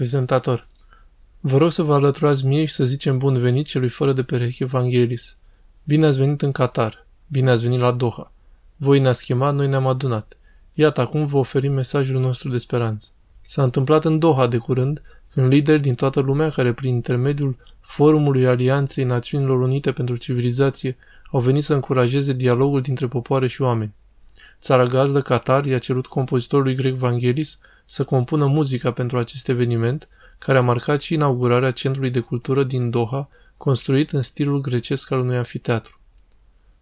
Prezentator. 0.00 0.66
Vă 1.40 1.58
rog 1.58 1.72
să 1.72 1.82
vă 1.82 1.94
alăturați 1.94 2.46
mie 2.46 2.64
și 2.64 2.74
să 2.74 2.84
zicem 2.84 3.18
bun 3.18 3.38
venit 3.38 3.66
celui 3.66 3.88
fără 3.88 4.12
de 4.12 4.22
pereche 4.22 4.62
Evanghelis. 4.62 5.36
Bine 5.84 6.06
ați 6.06 6.18
venit 6.18 6.42
în 6.42 6.52
Qatar. 6.52 7.06
Bine 7.26 7.50
ați 7.50 7.62
venit 7.62 7.78
la 7.78 7.92
Doha. 7.92 8.32
Voi 8.76 8.98
ne-ați 8.98 9.24
chemat, 9.24 9.54
noi 9.54 9.68
ne-am 9.68 9.86
adunat. 9.86 10.36
Iată, 10.74 11.00
acum 11.00 11.26
vă 11.26 11.36
oferim 11.36 11.72
mesajul 11.72 12.20
nostru 12.20 12.48
de 12.48 12.58
speranță. 12.58 13.08
S-a 13.40 13.62
întâmplat 13.62 14.04
în 14.04 14.18
Doha 14.18 14.46
de 14.46 14.56
curând, 14.56 15.02
când 15.34 15.52
lideri 15.52 15.82
din 15.82 15.94
toată 15.94 16.20
lumea 16.20 16.50
care 16.50 16.72
prin 16.72 16.94
intermediul 16.94 17.56
Forumului 17.80 18.46
Alianței 18.46 19.04
Națiunilor 19.04 19.60
Unite 19.60 19.92
pentru 19.92 20.16
Civilizație 20.16 20.96
au 21.30 21.40
venit 21.40 21.64
să 21.64 21.74
încurajeze 21.74 22.32
dialogul 22.32 22.80
dintre 22.80 23.06
popoare 23.06 23.46
și 23.46 23.62
oameni. 23.62 23.94
Țara 24.60 24.84
gazdă, 24.84 25.22
Qatar, 25.22 25.64
i-a 25.64 25.78
cerut 25.78 26.06
compozitorului 26.06 26.74
grec 26.74 26.94
Vangelis 26.94 27.58
să 27.84 28.04
compună 28.04 28.46
muzica 28.46 28.92
pentru 28.92 29.18
acest 29.18 29.48
eveniment, 29.48 30.08
care 30.38 30.58
a 30.58 30.62
marcat 30.62 31.00
și 31.00 31.14
inaugurarea 31.14 31.70
Centrului 31.70 32.10
de 32.10 32.20
Cultură 32.20 32.64
din 32.64 32.90
Doha, 32.90 33.28
construit 33.56 34.10
în 34.10 34.22
stilul 34.22 34.60
grecesc 34.60 35.10
al 35.10 35.18
unui 35.18 35.36
anfiteatru. 35.36 36.00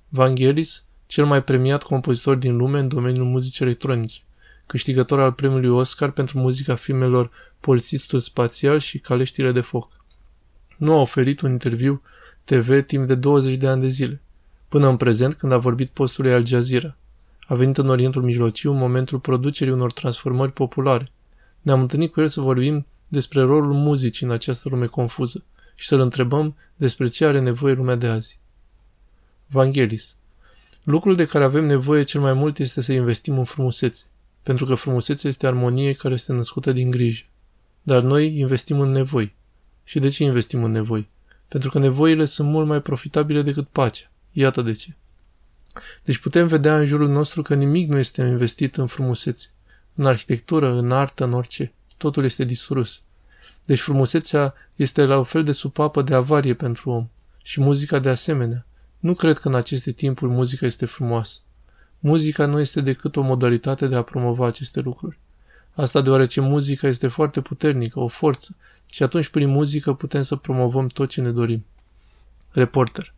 Vangelis, 0.08 0.84
cel 1.06 1.24
mai 1.24 1.44
premiat 1.44 1.82
compozitor 1.82 2.36
din 2.36 2.56
lume 2.56 2.78
în 2.78 2.88
domeniul 2.88 3.24
muzicii 3.24 3.64
electronice, 3.64 4.20
câștigător 4.66 5.20
al 5.20 5.32
premiului 5.32 5.68
Oscar 5.68 6.10
pentru 6.10 6.38
muzica 6.38 6.74
filmelor 6.74 7.30
Polițistul 7.60 8.18
Spațial 8.18 8.78
și 8.78 8.98
Caleștile 8.98 9.52
de 9.52 9.60
Foc. 9.60 9.92
Nu 10.76 10.92
a 10.92 11.00
oferit 11.00 11.40
un 11.40 11.50
interviu 11.50 12.02
TV 12.44 12.82
timp 12.82 13.06
de 13.06 13.14
20 13.14 13.56
de 13.56 13.68
ani 13.68 13.80
de 13.80 13.88
zile, 13.88 14.22
până 14.68 14.88
în 14.88 14.96
prezent 14.96 15.34
când 15.34 15.52
a 15.52 15.58
vorbit 15.58 15.90
postului 15.90 16.32
Al 16.32 16.46
Jazeera. 16.46 16.96
A 17.48 17.54
venit 17.54 17.76
în 17.78 17.88
Orientul 17.88 18.22
Mijlociu 18.22 18.72
în 18.72 18.78
momentul 18.78 19.18
producerii 19.18 19.72
unor 19.72 19.92
transformări 19.92 20.52
populare. 20.52 21.10
Ne-am 21.60 21.80
întâlnit 21.80 22.12
cu 22.12 22.20
el 22.20 22.28
să 22.28 22.40
vorbim 22.40 22.86
despre 23.08 23.42
rolul 23.42 23.72
muzicii 23.72 24.26
în 24.26 24.32
această 24.32 24.68
lume 24.68 24.86
confuză 24.86 25.44
și 25.74 25.86
să-l 25.86 26.00
întrebăm 26.00 26.56
despre 26.76 27.08
ce 27.08 27.24
are 27.24 27.40
nevoie 27.40 27.74
lumea 27.74 27.94
de 27.94 28.06
azi. 28.06 28.38
Vangelis 29.46 30.16
Lucrul 30.82 31.14
de 31.16 31.26
care 31.26 31.44
avem 31.44 31.64
nevoie 31.64 32.02
cel 32.02 32.20
mai 32.20 32.32
mult 32.32 32.58
este 32.58 32.80
să 32.80 32.92
investim 32.92 33.38
în 33.38 33.44
frumusețe, 33.44 34.04
pentru 34.42 34.64
că 34.64 34.74
frumusețea 34.74 35.30
este 35.30 35.46
armonie 35.46 35.92
care 35.92 36.14
este 36.14 36.32
născută 36.32 36.72
din 36.72 36.90
grijă. 36.90 37.24
Dar 37.82 38.02
noi 38.02 38.38
investim 38.38 38.80
în 38.80 38.90
nevoi. 38.90 39.34
Și 39.84 39.98
de 39.98 40.08
ce 40.08 40.24
investim 40.24 40.64
în 40.64 40.70
nevoi? 40.70 41.08
Pentru 41.48 41.70
că 41.70 41.78
nevoile 41.78 42.24
sunt 42.24 42.48
mult 42.48 42.66
mai 42.66 42.82
profitabile 42.82 43.42
decât 43.42 43.68
pacea. 43.68 44.10
Iată 44.32 44.62
de 44.62 44.72
ce. 44.72 44.96
Deci 46.04 46.18
putem 46.18 46.46
vedea 46.46 46.78
în 46.78 46.86
jurul 46.86 47.08
nostru 47.08 47.42
că 47.42 47.54
nimic 47.54 47.88
nu 47.88 47.98
este 47.98 48.22
investit 48.22 48.76
în 48.76 48.86
frumusețe. 48.86 49.46
În 49.94 50.04
arhitectură, 50.04 50.70
în 50.70 50.90
artă, 50.90 51.24
în 51.24 51.32
orice. 51.32 51.72
Totul 51.96 52.24
este 52.24 52.44
distrus. 52.44 53.00
Deci 53.64 53.80
frumusețea 53.80 54.54
este 54.76 55.04
la 55.04 55.18
un 55.18 55.24
fel 55.24 55.42
de 55.42 55.52
supapă 55.52 56.02
de 56.02 56.14
avarie 56.14 56.54
pentru 56.54 56.90
om. 56.90 57.08
Și 57.42 57.60
muzica 57.60 57.98
de 57.98 58.08
asemenea. 58.08 58.66
Nu 58.98 59.14
cred 59.14 59.38
că 59.38 59.48
în 59.48 59.54
aceste 59.54 59.92
timpuri 59.92 60.32
muzica 60.32 60.66
este 60.66 60.86
frumoasă. 60.86 61.38
Muzica 61.98 62.46
nu 62.46 62.60
este 62.60 62.80
decât 62.80 63.16
o 63.16 63.20
modalitate 63.20 63.86
de 63.86 63.96
a 63.96 64.02
promova 64.02 64.46
aceste 64.46 64.80
lucruri. 64.80 65.18
Asta 65.74 66.00
deoarece 66.00 66.40
muzica 66.40 66.88
este 66.88 67.08
foarte 67.08 67.40
puternică, 67.40 68.00
o 68.00 68.08
forță, 68.08 68.56
și 68.86 69.02
atunci 69.02 69.28
prin 69.28 69.48
muzică 69.48 69.94
putem 69.94 70.22
să 70.22 70.36
promovăm 70.36 70.86
tot 70.86 71.08
ce 71.08 71.20
ne 71.20 71.30
dorim. 71.30 71.64
Reporter. 72.50 73.14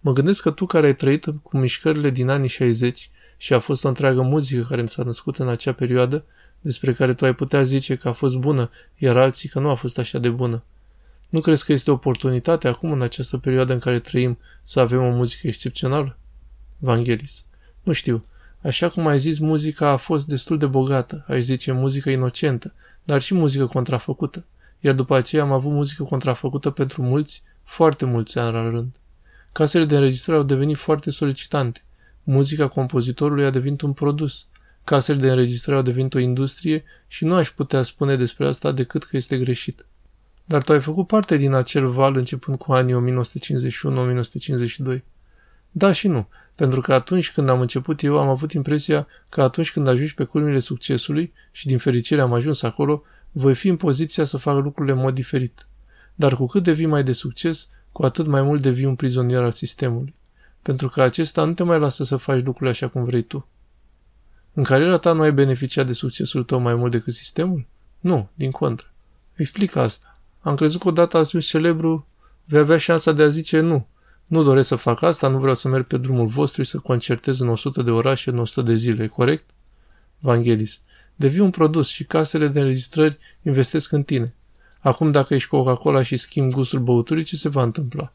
Mă 0.00 0.12
gândesc 0.12 0.42
că 0.42 0.50
tu 0.50 0.66
care 0.66 0.86
ai 0.86 0.96
trăit 0.96 1.24
cu 1.42 1.58
mișcările 1.58 2.10
din 2.10 2.28
anii 2.28 2.48
60 2.48 3.10
și 3.36 3.52
a 3.52 3.58
fost 3.58 3.84
o 3.84 3.88
întreagă 3.88 4.22
muzică 4.22 4.66
care 4.68 4.86
s-a 4.86 5.02
născut 5.02 5.36
în 5.36 5.48
acea 5.48 5.72
perioadă, 5.72 6.24
despre 6.60 6.92
care 6.92 7.14
tu 7.14 7.24
ai 7.24 7.34
putea 7.34 7.62
zice 7.62 7.96
că 7.96 8.08
a 8.08 8.12
fost 8.12 8.36
bună, 8.36 8.70
iar 8.96 9.16
alții 9.16 9.48
că 9.48 9.60
nu 9.60 9.68
a 9.68 9.74
fost 9.74 9.98
așa 9.98 10.18
de 10.18 10.30
bună. 10.30 10.62
Nu 11.28 11.40
crezi 11.40 11.64
că 11.64 11.72
este 11.72 11.90
o 11.90 11.94
oportunitate 11.94 12.68
acum, 12.68 12.92
în 12.92 13.02
această 13.02 13.38
perioadă 13.38 13.72
în 13.72 13.78
care 13.78 13.98
trăim, 13.98 14.38
să 14.62 14.80
avem 14.80 15.02
o 15.02 15.10
muzică 15.10 15.46
excepțională? 15.46 16.18
Vangelis. 16.78 17.44
Nu 17.82 17.92
știu. 17.92 18.24
Așa 18.62 18.88
cum 18.88 19.06
ai 19.06 19.18
zis, 19.18 19.38
muzica 19.38 19.88
a 19.88 19.96
fost 19.96 20.26
destul 20.26 20.58
de 20.58 20.66
bogată, 20.66 21.24
ai 21.28 21.42
zice 21.42 21.72
muzică 21.72 22.10
inocentă, 22.10 22.74
dar 23.04 23.20
și 23.20 23.34
muzică 23.34 23.66
contrafăcută. 23.66 24.44
Iar 24.80 24.94
după 24.94 25.16
aceea 25.16 25.42
am 25.42 25.52
avut 25.52 25.72
muzică 25.72 26.02
contrafăcută 26.02 26.70
pentru 26.70 27.02
mulți, 27.02 27.42
foarte 27.64 28.04
mulți 28.04 28.38
ani 28.38 28.52
la 28.52 28.70
rând. 28.70 28.96
Casele 29.52 29.84
de 29.84 29.96
înregistrare 29.96 30.38
au 30.38 30.44
devenit 30.44 30.76
foarte 30.76 31.10
solicitante. 31.10 31.82
Muzica 32.22 32.68
compozitorului 32.68 33.44
a 33.44 33.50
devenit 33.50 33.80
un 33.80 33.92
produs. 33.92 34.46
Casele 34.84 35.18
de 35.18 35.30
înregistrare 35.30 35.78
au 35.78 35.84
devenit 35.84 36.14
o 36.14 36.18
industrie 36.18 36.84
și 37.06 37.24
nu 37.24 37.34
aș 37.34 37.50
putea 37.50 37.82
spune 37.82 38.16
despre 38.16 38.46
asta 38.46 38.72
decât 38.72 39.04
că 39.04 39.16
este 39.16 39.38
greșit. 39.38 39.86
Dar 40.44 40.62
tu 40.62 40.72
ai 40.72 40.80
făcut 40.80 41.06
parte 41.06 41.36
din 41.36 41.52
acel 41.52 41.88
val 41.88 42.16
începând 42.16 42.56
cu 42.56 42.72
anii 42.72 43.20
1951-1952. 44.96 45.00
Da 45.70 45.92
și 45.92 46.08
nu, 46.08 46.28
pentru 46.54 46.80
că 46.80 46.92
atunci 46.92 47.32
când 47.32 47.48
am 47.48 47.60
început 47.60 48.02
eu 48.02 48.18
am 48.18 48.28
avut 48.28 48.52
impresia 48.52 49.06
că 49.28 49.42
atunci 49.42 49.72
când 49.72 49.88
ajungi 49.88 50.14
pe 50.14 50.24
culmile 50.24 50.58
succesului 50.58 51.32
și 51.50 51.66
din 51.66 51.78
fericire 51.78 52.20
am 52.20 52.32
ajuns 52.32 52.62
acolo, 52.62 53.02
voi 53.32 53.54
fi 53.54 53.68
în 53.68 53.76
poziția 53.76 54.24
să 54.24 54.36
fac 54.36 54.62
lucrurile 54.62 54.94
în 54.94 55.00
mod 55.00 55.14
diferit. 55.14 55.66
Dar 56.14 56.36
cu 56.36 56.46
cât 56.46 56.62
devii 56.62 56.86
mai 56.86 57.04
de 57.04 57.12
succes, 57.12 57.68
cu 57.98 58.04
atât 58.04 58.26
mai 58.26 58.42
mult 58.42 58.62
devii 58.62 58.84
un 58.84 58.94
prizonier 58.94 59.42
al 59.42 59.50
sistemului. 59.50 60.14
Pentru 60.62 60.88
că 60.88 61.02
acesta 61.02 61.44
nu 61.44 61.52
te 61.52 61.62
mai 61.62 61.78
lasă 61.78 62.04
să 62.04 62.16
faci 62.16 62.44
lucrurile 62.44 62.70
așa 62.70 62.88
cum 62.88 63.04
vrei 63.04 63.22
tu. 63.22 63.48
În 64.52 64.62
cariera 64.62 64.98
ta 64.98 65.12
nu 65.12 65.22
ai 65.22 65.32
beneficiat 65.32 65.86
de 65.86 65.92
succesul 65.92 66.42
tău 66.42 66.60
mai 66.60 66.74
mult 66.74 66.90
decât 66.90 67.14
sistemul? 67.14 67.66
Nu, 68.00 68.28
din 68.34 68.50
contră. 68.50 68.86
Explică 69.36 69.80
asta. 69.80 70.18
Am 70.40 70.54
crezut 70.54 70.80
că 70.80 70.88
odată 70.88 71.16
ajuns 71.16 71.44
celebru, 71.46 72.06
vei 72.44 72.60
avea 72.60 72.78
șansa 72.78 73.12
de 73.12 73.22
a 73.22 73.28
zice 73.28 73.60
nu. 73.60 73.86
Nu 74.26 74.42
doresc 74.42 74.68
să 74.68 74.76
fac 74.76 75.02
asta, 75.02 75.28
nu 75.28 75.38
vreau 75.38 75.54
să 75.54 75.68
merg 75.68 75.86
pe 75.86 75.96
drumul 75.96 76.26
vostru 76.26 76.62
și 76.62 76.70
să 76.70 76.78
concertez 76.78 77.40
în 77.40 77.48
100 77.48 77.82
de 77.82 77.90
orașe 77.90 78.30
în 78.30 78.38
100 78.38 78.62
de 78.62 78.74
zile, 78.74 79.06
corect? 79.06 79.50
Vangelis. 80.18 80.80
Devii 81.16 81.40
un 81.40 81.50
produs 81.50 81.88
și 81.88 82.04
casele 82.04 82.48
de 82.48 82.60
înregistrări 82.60 83.18
investesc 83.42 83.92
în 83.92 84.02
tine. 84.02 84.34
Acum 84.80 85.10
dacă 85.10 85.34
ești 85.34 85.48
Coca-Cola 85.48 86.02
și 86.02 86.16
schimbi 86.16 86.54
gustul 86.54 86.78
băuturii, 86.78 87.24
ce 87.24 87.36
se 87.36 87.48
va 87.48 87.62
întâmpla? 87.62 88.12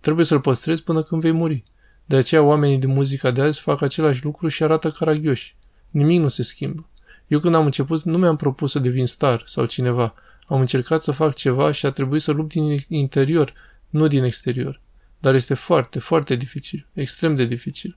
Trebuie 0.00 0.24
să-l 0.24 0.40
păstrezi 0.40 0.82
până 0.82 1.02
când 1.02 1.20
vei 1.20 1.32
muri. 1.32 1.62
De 2.04 2.16
aceea 2.16 2.42
oamenii 2.42 2.78
din 2.78 2.92
muzica 2.92 3.30
de 3.30 3.40
azi 3.40 3.60
fac 3.60 3.82
același 3.82 4.24
lucru 4.24 4.48
și 4.48 4.62
arată 4.62 4.90
caragioși. 4.90 5.56
Nimic 5.90 6.20
nu 6.20 6.28
se 6.28 6.42
schimbă. 6.42 6.88
Eu 7.26 7.40
când 7.40 7.54
am 7.54 7.64
început 7.64 8.02
nu 8.02 8.18
mi-am 8.18 8.36
propus 8.36 8.70
să 8.70 8.78
devin 8.78 9.06
star 9.06 9.42
sau 9.46 9.64
cineva. 9.64 10.14
Am 10.46 10.60
încercat 10.60 11.02
să 11.02 11.10
fac 11.10 11.34
ceva 11.34 11.72
și 11.72 11.86
a 11.86 11.90
trebuit 11.90 12.22
să 12.22 12.32
lupt 12.32 12.52
din 12.52 12.78
interior, 12.88 13.52
nu 13.88 14.06
din 14.06 14.24
exterior. 14.24 14.80
Dar 15.18 15.34
este 15.34 15.54
foarte, 15.54 15.98
foarte 15.98 16.36
dificil, 16.36 16.86
extrem 16.92 17.36
de 17.36 17.44
dificil. 17.44 17.96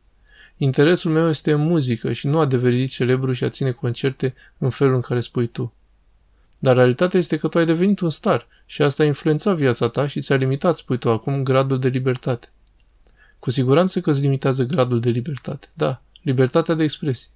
Interesul 0.58 1.12
meu 1.12 1.30
este 1.30 1.52
în 1.52 1.62
muzică 1.62 2.14
și 2.14 2.28
nu 2.28 2.40
a 2.40 2.46
deveni 2.46 2.88
celebru 2.88 3.34
și 3.34 3.44
a 3.44 3.50
ține 3.50 3.72
concerte 3.72 4.34
în 4.58 4.70
felul 4.70 4.96
în 4.96 5.02
care 5.02 5.20
spui 5.20 5.48
tu. 5.48 5.74
Dar 6.62 6.76
realitatea 6.76 7.20
este 7.20 7.38
că 7.38 7.48
tu 7.48 7.58
ai 7.58 7.66
devenit 7.66 8.00
un 8.00 8.10
star 8.10 8.48
și 8.66 8.82
asta 8.82 9.04
a 9.04 9.06
influențat 9.06 9.56
viața 9.56 9.88
ta 9.90 10.08
și 10.08 10.22
ți-a 10.22 10.36
limitat, 10.36 10.76
spui 10.78 10.98
tu 10.98 11.10
acum, 11.10 11.44
gradul 11.44 11.80
de 11.80 11.88
libertate. 11.88 12.50
Cu 13.40 13.52
siguranță 13.52 14.02
că 14.02 14.12
îți 14.12 14.22
limitează 14.22 14.64
gradul 14.64 15.00
de 15.00 15.10
libertate. 15.10 15.68
Da, 15.74 16.02
libertatea 16.22 16.74
de 16.74 16.84
expresie. 16.84 17.30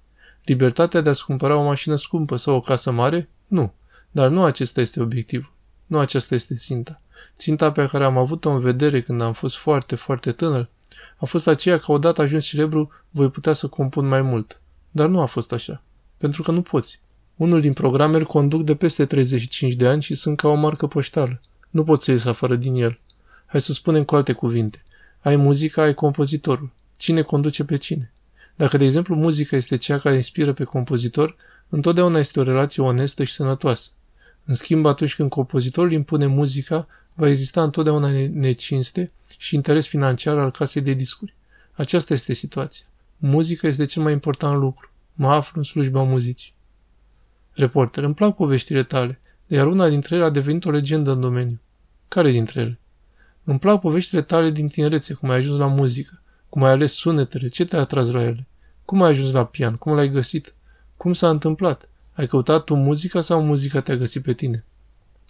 Libertatea 0.44 1.00
de 1.00 1.08
a-ți 1.08 1.24
cumpăra 1.24 1.56
o 1.56 1.64
mașină 1.64 1.96
scumpă 1.96 2.36
sau 2.36 2.54
o 2.54 2.60
casă 2.60 2.90
mare? 2.90 3.28
Nu. 3.46 3.72
Dar 4.10 4.28
nu 4.28 4.44
acesta 4.44 4.80
este 4.80 5.00
obiectivul. 5.00 5.52
Nu 5.86 5.98
aceasta 5.98 6.34
este 6.34 6.54
ținta. 6.54 7.00
Ținta 7.36 7.72
pe 7.72 7.86
care 7.86 8.04
am 8.04 8.16
avut-o 8.16 8.50
în 8.50 8.60
vedere 8.60 9.00
când 9.00 9.20
am 9.20 9.32
fost 9.32 9.56
foarte, 9.56 9.96
foarte 9.96 10.32
tânăr 10.32 10.68
a 11.16 11.24
fost 11.24 11.46
aceea 11.46 11.78
că 11.78 11.92
odată 11.92 12.22
ajuns 12.22 12.44
celebru 12.44 12.90
voi 13.10 13.30
putea 13.30 13.52
să 13.52 13.66
compun 13.66 14.06
mai 14.06 14.22
mult. 14.22 14.60
Dar 14.90 15.08
nu 15.08 15.20
a 15.20 15.26
fost 15.26 15.52
așa. 15.52 15.82
Pentru 16.16 16.42
că 16.42 16.50
nu 16.50 16.62
poți. 16.62 17.00
Unul 17.36 17.60
din 17.60 17.72
programe 17.72 18.16
îl 18.16 18.24
conduc 18.24 18.62
de 18.62 18.74
peste 18.74 19.06
35 19.06 19.74
de 19.74 19.86
ani 19.86 20.02
și 20.02 20.14
sunt 20.14 20.36
ca 20.36 20.48
o 20.48 20.54
marcă 20.54 20.86
poștală. 20.86 21.40
Nu 21.70 21.84
poți 21.84 22.04
să 22.04 22.10
ies 22.10 22.24
afară 22.24 22.56
din 22.56 22.74
el. 22.74 23.00
Hai 23.46 23.60
să 23.60 23.72
spunem 23.72 24.04
cu 24.04 24.14
alte 24.14 24.32
cuvinte. 24.32 24.84
Ai 25.20 25.36
muzica, 25.36 25.82
ai 25.82 25.94
compozitorul. 25.94 26.70
Cine 26.96 27.22
conduce 27.22 27.64
pe 27.64 27.76
cine? 27.76 28.12
Dacă, 28.54 28.76
de 28.76 28.84
exemplu, 28.84 29.14
muzica 29.14 29.56
este 29.56 29.76
cea 29.76 29.98
care 29.98 30.14
inspiră 30.14 30.52
pe 30.52 30.64
compozitor, 30.64 31.36
întotdeauna 31.68 32.18
este 32.18 32.40
o 32.40 32.42
relație 32.42 32.82
onestă 32.82 33.24
și 33.24 33.32
sănătoasă. 33.32 33.90
În 34.44 34.54
schimb, 34.54 34.86
atunci 34.86 35.14
când 35.14 35.30
compozitorul 35.30 35.92
impune 35.92 36.26
muzica, 36.26 36.86
va 37.14 37.28
exista 37.28 37.62
întotdeauna 37.62 38.10
necinste 38.32 39.10
și 39.38 39.54
interes 39.54 39.86
financiar 39.86 40.38
al 40.38 40.50
casei 40.50 40.82
de 40.82 40.92
discuri. 40.92 41.34
Aceasta 41.72 42.12
este 42.14 42.32
situația. 42.32 42.84
Muzica 43.16 43.68
este 43.68 43.84
cel 43.84 44.02
mai 44.02 44.12
important 44.12 44.58
lucru. 44.58 44.90
Mă 45.14 45.28
aflu 45.28 45.52
în 45.56 45.62
slujba 45.62 46.02
muzicii. 46.02 46.54
Reporter, 47.56 48.02
îmi 48.02 48.14
plac 48.14 48.36
poveștile 48.36 48.82
tale, 48.82 49.20
iar 49.46 49.66
una 49.66 49.88
dintre 49.88 50.14
ele 50.14 50.24
a 50.24 50.30
devenit 50.30 50.64
o 50.64 50.70
legendă 50.70 51.10
în 51.10 51.20
domeniu. 51.20 51.60
Care 52.08 52.30
dintre 52.30 52.60
ele? 52.60 52.78
Îmi 53.44 53.58
plac 53.58 53.80
poveștile 53.80 54.22
tale 54.22 54.50
din 54.50 54.68
tinerețe, 54.68 55.14
cum 55.14 55.30
ai 55.30 55.36
ajuns 55.36 55.58
la 55.58 55.66
muzică, 55.66 56.20
cum 56.48 56.62
ai 56.62 56.70
ales 56.70 56.92
sunetele, 56.92 57.48
ce 57.48 57.64
te-a 57.64 57.80
atras 57.80 58.10
la 58.10 58.22
ele, 58.22 58.46
cum 58.84 59.02
ai 59.02 59.10
ajuns 59.10 59.32
la 59.32 59.44
pian, 59.44 59.74
cum 59.74 59.94
l-ai 59.94 60.08
găsit, 60.08 60.54
cum 60.96 61.12
s-a 61.12 61.30
întâmplat, 61.30 61.88
ai 62.12 62.26
căutat 62.26 62.64
tu 62.64 62.74
muzica 62.74 63.20
sau 63.20 63.42
muzica 63.42 63.80
te-a 63.80 63.96
găsit 63.96 64.22
pe 64.22 64.32
tine? 64.32 64.64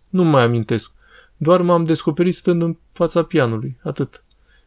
Nu 0.08 0.24
mai 0.24 0.42
amintesc. 0.42 0.92
Doar 1.36 1.62
m-am 1.62 1.84
descoperit 1.84 2.34
stând 2.34 2.62
în 2.62 2.76
fața 2.92 3.22
pianului. 3.22 3.78
Atât. 3.82 4.24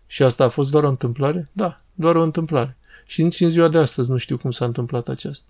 Și 0.07 0.23
asta 0.23 0.43
a 0.43 0.49
fost 0.49 0.69
doar 0.69 0.83
o 0.83 0.89
întâmplare? 0.89 1.49
Da, 1.51 1.81
doar 1.93 2.15
o 2.15 2.23
întâmplare. 2.23 2.77
Și 3.05 3.23
nici 3.23 3.39
în 3.39 3.49
ziua 3.49 3.67
de 3.67 3.77
astăzi 3.77 4.09
nu 4.09 4.17
știu 4.17 4.37
cum 4.37 4.51
s-a 4.51 4.65
întâmplat 4.65 5.07
aceasta. 5.07 5.49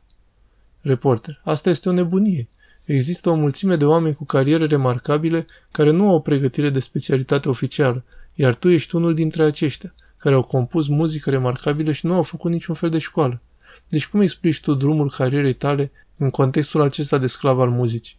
Reporter. 0.81 1.41
Asta 1.43 1.69
este 1.69 1.89
o 1.89 1.91
nebunie. 1.91 2.47
Există 2.85 3.29
o 3.29 3.35
mulțime 3.35 3.75
de 3.75 3.85
oameni 3.85 4.15
cu 4.15 4.25
cariere 4.25 4.65
remarcabile 4.65 5.47
care 5.71 5.91
nu 5.91 6.09
au 6.09 6.15
o 6.15 6.19
pregătire 6.19 6.69
de 6.69 6.79
specialitate 6.79 7.49
oficială, 7.49 8.03
iar 8.35 8.55
tu 8.55 8.69
ești 8.69 8.95
unul 8.95 9.13
dintre 9.13 9.43
aceștia, 9.43 9.93
care 10.17 10.35
au 10.35 10.43
compus 10.43 10.87
muzică 10.87 11.29
remarcabilă 11.29 11.91
și 11.91 12.05
nu 12.05 12.13
au 12.13 12.23
făcut 12.23 12.51
niciun 12.51 12.75
fel 12.75 12.89
de 12.89 12.99
școală. 12.99 13.41
Deci 13.87 14.07
cum 14.07 14.21
explici 14.21 14.61
tu 14.61 14.73
drumul 14.73 15.09
carierei 15.09 15.53
tale 15.53 15.91
în 16.17 16.29
contextul 16.29 16.81
acesta 16.81 17.17
de 17.17 17.27
sclav 17.27 17.59
al 17.59 17.69
muzicii? 17.69 18.17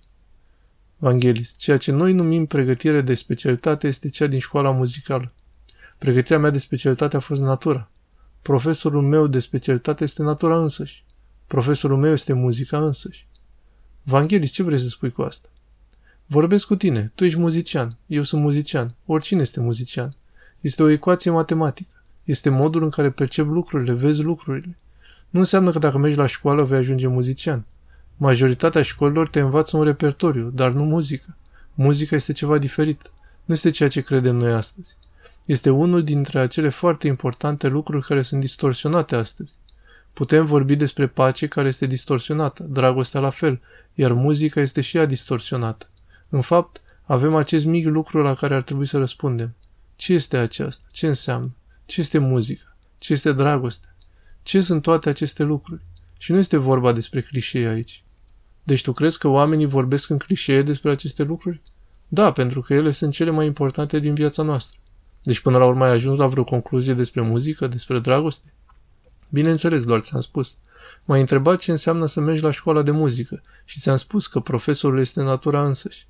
Vangelis, 0.96 1.54
ceea 1.58 1.76
ce 1.76 1.90
noi 1.90 2.12
numim 2.12 2.46
pregătire 2.46 3.00
de 3.00 3.14
specialitate 3.14 3.88
este 3.88 4.08
cea 4.08 4.26
din 4.26 4.38
școala 4.38 4.70
muzicală. 4.70 5.32
Pregătirea 5.98 6.38
mea 6.38 6.50
de 6.50 6.58
specialitate 6.58 7.16
a 7.16 7.20
fost 7.20 7.40
natura. 7.40 7.90
Profesorul 8.42 9.02
meu 9.02 9.26
de 9.26 9.38
specialitate 9.38 10.04
este 10.04 10.22
natura 10.22 10.58
însăși. 10.60 11.04
Profesorul 11.50 11.96
meu 11.96 12.12
este 12.12 12.32
muzica 12.32 12.78
însăși. 12.78 13.26
Vangelis, 14.02 14.50
ce 14.50 14.62
vrei 14.62 14.78
să 14.78 14.88
spui 14.88 15.10
cu 15.10 15.22
asta? 15.22 15.48
Vorbesc 16.26 16.66
cu 16.66 16.76
tine. 16.76 17.12
Tu 17.14 17.24
ești 17.24 17.38
muzician. 17.38 17.96
Eu 18.06 18.22
sunt 18.22 18.42
muzician. 18.42 18.94
Oricine 19.06 19.40
este 19.40 19.60
muzician. 19.60 20.14
Este 20.60 20.82
o 20.82 20.88
ecuație 20.88 21.30
matematică. 21.30 22.02
Este 22.24 22.48
modul 22.48 22.82
în 22.82 22.90
care 22.90 23.10
percep 23.10 23.46
lucrurile, 23.46 23.92
vezi 23.92 24.22
lucrurile. 24.22 24.78
Nu 25.30 25.38
înseamnă 25.40 25.70
că 25.70 25.78
dacă 25.78 25.98
mergi 25.98 26.16
la 26.16 26.26
școală 26.26 26.64
vei 26.64 26.78
ajunge 26.78 27.06
muzician. 27.06 27.64
Majoritatea 28.16 28.82
școlilor 28.82 29.28
te 29.28 29.40
învață 29.40 29.76
un 29.76 29.84
repertoriu, 29.84 30.50
dar 30.50 30.72
nu 30.72 30.84
muzică. 30.84 31.36
Muzica 31.74 32.16
este 32.16 32.32
ceva 32.32 32.58
diferit. 32.58 33.10
Nu 33.44 33.54
este 33.54 33.70
ceea 33.70 33.88
ce 33.88 34.00
credem 34.00 34.36
noi 34.36 34.52
astăzi. 34.52 34.96
Este 35.46 35.70
unul 35.70 36.02
dintre 36.02 36.38
acele 36.38 36.68
foarte 36.68 37.06
importante 37.06 37.68
lucruri 37.68 38.06
care 38.06 38.22
sunt 38.22 38.40
distorsionate 38.40 39.16
astăzi. 39.16 39.54
Putem 40.12 40.46
vorbi 40.46 40.76
despre 40.76 41.06
pace 41.06 41.46
care 41.46 41.68
este 41.68 41.86
distorsionată, 41.86 42.62
dragostea 42.62 43.20
la 43.20 43.30
fel, 43.30 43.60
iar 43.94 44.12
muzica 44.12 44.60
este 44.60 44.80
și 44.80 44.96
ea 44.96 45.06
distorsionată. 45.06 45.88
În 46.28 46.40
fapt, 46.40 46.80
avem 47.04 47.34
acest 47.34 47.64
mic 47.64 47.86
lucru 47.86 48.22
la 48.22 48.34
care 48.34 48.54
ar 48.54 48.62
trebui 48.62 48.86
să 48.86 48.98
răspundem. 48.98 49.54
Ce 49.96 50.12
este 50.12 50.36
aceasta? 50.36 50.86
Ce 50.92 51.06
înseamnă? 51.06 51.50
Ce 51.84 52.00
este 52.00 52.18
muzica? 52.18 52.76
Ce 52.98 53.12
este 53.12 53.32
dragoste? 53.32 53.94
Ce 54.42 54.60
sunt 54.60 54.82
toate 54.82 55.08
aceste 55.08 55.42
lucruri? 55.42 55.82
Și 56.18 56.32
nu 56.32 56.38
este 56.38 56.56
vorba 56.56 56.92
despre 56.92 57.20
clișee 57.20 57.68
aici. 57.68 58.04
Deci 58.62 58.82
tu 58.82 58.92
crezi 58.92 59.18
că 59.18 59.28
oamenii 59.28 59.66
vorbesc 59.66 60.10
în 60.10 60.18
clișee 60.18 60.62
despre 60.62 60.90
aceste 60.90 61.22
lucruri? 61.22 61.60
Da, 62.08 62.32
pentru 62.32 62.60
că 62.60 62.74
ele 62.74 62.90
sunt 62.90 63.12
cele 63.12 63.30
mai 63.30 63.46
importante 63.46 63.98
din 63.98 64.14
viața 64.14 64.42
noastră. 64.42 64.78
Deci 65.22 65.40
până 65.40 65.58
la 65.58 65.64
urmă 65.64 65.84
ai 65.84 65.90
ajuns 65.90 66.18
la 66.18 66.26
vreo 66.26 66.44
concluzie 66.44 66.94
despre 66.94 67.20
muzică, 67.20 67.66
despre 67.66 67.98
dragoste? 67.98 68.52
Bineînțeles, 69.32 69.84
doar 69.84 70.00
ți-am 70.00 70.20
spus. 70.20 70.56
M-ai 71.04 71.20
întrebat 71.20 71.58
ce 71.58 71.70
înseamnă 71.70 72.06
să 72.06 72.20
mergi 72.20 72.42
la 72.42 72.50
școala 72.50 72.82
de 72.82 72.90
muzică 72.90 73.42
și 73.64 73.80
ți-am 73.80 73.96
spus 73.96 74.26
că 74.26 74.40
profesorul 74.40 74.98
este 74.98 75.22
natura 75.22 75.66
însăși. 75.66 76.06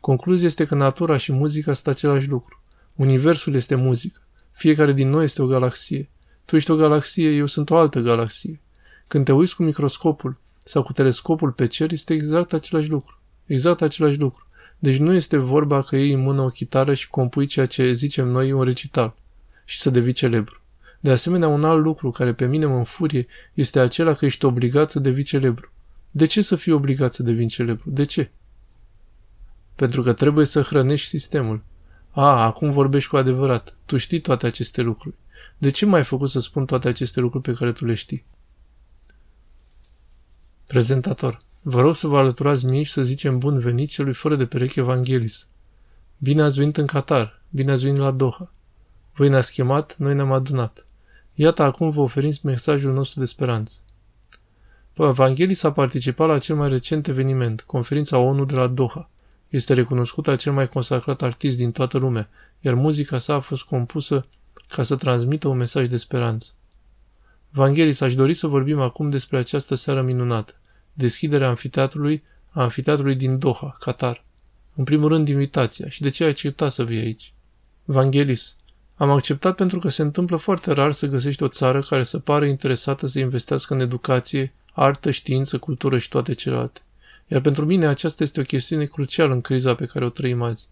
Concluzia 0.00 0.46
este 0.46 0.64
că 0.64 0.74
natura 0.74 1.16
și 1.16 1.32
muzica 1.32 1.72
sunt 1.72 1.86
același 1.86 2.28
lucru. 2.28 2.62
Universul 2.94 3.54
este 3.54 3.74
muzică. 3.74 4.20
Fiecare 4.52 4.92
din 4.92 5.10
noi 5.10 5.24
este 5.24 5.42
o 5.42 5.46
galaxie. 5.46 6.08
Tu 6.44 6.56
ești 6.56 6.70
o 6.70 6.76
galaxie, 6.76 7.30
eu 7.30 7.46
sunt 7.46 7.70
o 7.70 7.76
altă 7.76 8.00
galaxie. 8.00 8.60
Când 9.08 9.24
te 9.24 9.32
uiți 9.32 9.56
cu 9.56 9.62
microscopul 9.62 10.36
sau 10.64 10.82
cu 10.82 10.92
telescopul 10.92 11.52
pe 11.52 11.66
cer, 11.66 11.92
este 11.92 12.12
exact 12.12 12.52
același 12.52 12.88
lucru. 12.88 13.18
Exact 13.46 13.82
același 13.82 14.18
lucru. 14.18 14.46
Deci 14.78 14.96
nu 14.96 15.12
este 15.12 15.36
vorba 15.36 15.82
că 15.82 15.96
iei 15.96 16.12
în 16.12 16.20
mână 16.20 16.42
o 16.42 16.48
chitară 16.48 16.94
și 16.94 17.08
compui 17.08 17.46
ceea 17.46 17.66
ce 17.66 17.92
zicem 17.92 18.28
noi 18.28 18.52
un 18.52 18.62
recital 18.62 19.14
și 19.64 19.78
să 19.78 19.90
devii 19.90 20.12
celebru. 20.12 20.59
De 21.00 21.10
asemenea, 21.10 21.48
un 21.48 21.64
alt 21.64 21.82
lucru 21.82 22.10
care 22.10 22.34
pe 22.34 22.46
mine 22.46 22.66
mă 22.66 22.76
înfurie 22.76 23.26
este 23.54 23.80
acela 23.80 24.14
că 24.14 24.24
ești 24.24 24.44
obligat 24.44 24.90
să 24.90 24.98
devii 24.98 25.22
celebru. 25.22 25.72
De 26.10 26.26
ce 26.26 26.42
să 26.42 26.56
fii 26.56 26.72
obligat 26.72 27.12
să 27.12 27.22
devii 27.22 27.46
celebru? 27.46 27.90
De 27.90 28.04
ce? 28.04 28.30
Pentru 29.74 30.02
că 30.02 30.12
trebuie 30.12 30.46
să 30.46 30.62
hrănești 30.62 31.08
sistemul. 31.08 31.62
A, 32.10 32.44
acum 32.44 32.70
vorbești 32.70 33.08
cu 33.08 33.16
adevărat. 33.16 33.74
Tu 33.84 33.96
știi 33.96 34.20
toate 34.20 34.46
aceste 34.46 34.80
lucruri. 34.80 35.16
De 35.58 35.70
ce 35.70 35.86
m-ai 35.86 36.04
făcut 36.04 36.30
să 36.30 36.40
spun 36.40 36.66
toate 36.66 36.88
aceste 36.88 37.20
lucruri 37.20 37.44
pe 37.44 37.52
care 37.52 37.72
tu 37.72 37.84
le 37.84 37.94
știi? 37.94 38.24
Prezentator. 40.66 41.42
Vă 41.62 41.80
rog 41.80 41.96
să 41.96 42.06
vă 42.06 42.18
alăturați 42.18 42.66
mie 42.66 42.82
și 42.82 42.92
să 42.92 43.02
zicem 43.02 43.38
bun 43.38 43.58
venit 43.58 43.88
celui 43.88 44.14
fără 44.14 44.36
de 44.36 44.46
pereche 44.46 44.80
Evanghelis. 44.80 45.48
Bine 46.18 46.42
ați 46.42 46.58
venit 46.58 46.76
în 46.76 46.86
Qatar. 46.86 47.42
Bine 47.48 47.70
ați 47.72 47.82
venit 47.82 47.98
la 47.98 48.10
Doha. 48.10 48.52
Voi 49.14 49.28
ne-ați 49.28 49.52
chemat, 49.52 49.96
noi 49.98 50.14
ne-am 50.14 50.32
adunat. 50.32 50.86
Iată 51.34 51.62
acum 51.62 51.90
vă 51.90 52.00
oferim 52.00 52.32
mesajul 52.42 52.92
nostru 52.92 53.20
de 53.20 53.26
speranță. 53.26 53.78
Evanghelis 54.96 55.62
a 55.62 55.72
participat 55.72 56.28
la 56.28 56.38
cel 56.38 56.56
mai 56.56 56.68
recent 56.68 57.06
eveniment, 57.06 57.60
conferința 57.60 58.18
ONU 58.18 58.44
de 58.44 58.54
la 58.54 58.66
Doha. 58.66 59.10
Este 59.48 59.74
recunoscut 59.74 60.28
al 60.28 60.36
cel 60.36 60.52
mai 60.52 60.68
consacrat 60.68 61.22
artist 61.22 61.56
din 61.56 61.72
toată 61.72 61.98
lumea, 61.98 62.28
iar 62.60 62.74
muzica 62.74 63.18
sa 63.18 63.34
a 63.34 63.40
fost 63.40 63.62
compusă 63.62 64.26
ca 64.68 64.82
să 64.82 64.96
transmită 64.96 65.48
un 65.48 65.56
mesaj 65.56 65.86
de 65.86 65.96
speranță. 65.96 66.50
Evanghelis, 67.54 68.00
aș 68.00 68.14
dori 68.14 68.34
să 68.34 68.46
vorbim 68.46 68.80
acum 68.80 69.10
despre 69.10 69.38
această 69.38 69.74
seară 69.74 70.02
minunată, 70.02 70.54
deschiderea 70.92 71.48
amfiteatrului, 71.48 72.22
a 72.50 72.62
amfiteatrului 72.62 73.14
din 73.14 73.38
Doha, 73.38 73.76
Qatar. 73.80 74.24
În 74.74 74.84
primul 74.84 75.08
rând, 75.08 75.28
invitația 75.28 75.88
și 75.88 76.00
de 76.00 76.08
ce 76.08 76.24
ai 76.24 76.30
acceptat 76.30 76.72
să 76.72 76.84
vii 76.84 76.98
aici. 76.98 77.32
Vangelis, 77.84 78.56
am 79.00 79.10
acceptat 79.10 79.54
pentru 79.54 79.78
că 79.78 79.88
se 79.88 80.02
întâmplă 80.02 80.36
foarte 80.36 80.72
rar 80.72 80.92
să 80.92 81.06
găsești 81.06 81.42
o 81.42 81.48
țară 81.48 81.82
care 81.82 82.02
să 82.02 82.18
pară 82.18 82.46
interesată 82.46 83.06
să 83.06 83.18
investească 83.18 83.74
în 83.74 83.80
educație, 83.80 84.52
artă, 84.72 85.10
știință, 85.10 85.58
cultură 85.58 85.98
și 85.98 86.08
toate 86.08 86.34
celelalte. 86.34 86.80
Iar 87.26 87.40
pentru 87.40 87.64
mine 87.64 87.86
aceasta 87.86 88.22
este 88.22 88.40
o 88.40 88.42
chestiune 88.42 88.84
crucială 88.84 89.32
în 89.32 89.40
criza 89.40 89.74
pe 89.74 89.84
care 89.84 90.04
o 90.04 90.08
trăim 90.08 90.42
azi. 90.42 90.68